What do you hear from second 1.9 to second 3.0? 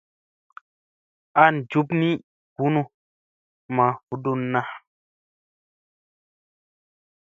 ni bunu